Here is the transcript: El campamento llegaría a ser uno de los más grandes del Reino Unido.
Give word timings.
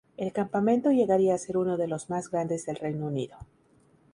El 0.17 0.33
campamento 0.33 0.91
llegaría 0.91 1.35
a 1.35 1.37
ser 1.37 1.57
uno 1.57 1.77
de 1.77 1.87
los 1.87 2.09
más 2.09 2.31
grandes 2.31 2.65
del 2.65 2.77
Reino 2.77 3.05
Unido. 3.05 3.37